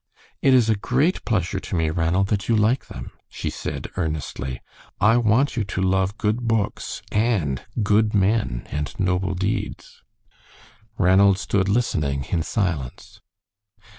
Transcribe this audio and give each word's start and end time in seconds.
"It 0.41 0.55
is 0.55 0.67
a 0.67 0.73
great 0.75 1.23
pleasure 1.25 1.59
to 1.59 1.75
me, 1.75 1.91
Ranald, 1.91 2.29
that 2.29 2.49
you 2.49 2.55
like 2.55 2.87
them," 2.87 3.11
she 3.29 3.51
said, 3.51 3.87
earnestly. 3.97 4.59
"I 4.99 5.17
want 5.17 5.55
you 5.55 5.63
to 5.65 5.79
love 5.83 6.17
good 6.17 6.47
books 6.47 7.03
and 7.11 7.63
good 7.83 8.15
men 8.15 8.63
and 8.71 8.99
noble 8.99 9.35
deeds." 9.35 10.01
Ranald 10.97 11.37
stood 11.37 11.69
listening 11.69 12.23
in 12.31 12.41
silence. 12.41 13.21